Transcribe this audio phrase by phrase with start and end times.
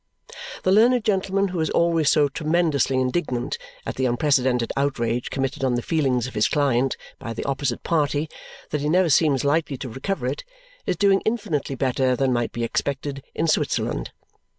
[0.63, 5.75] The learned gentleman who is always so tremendously indignant at the unprecedented outrage committed on
[5.75, 8.27] the feelings of his client by the opposite party
[8.71, 10.43] that he never seems likely to recover it
[10.87, 14.09] is doing infinitely better than might be expected in Switzerland.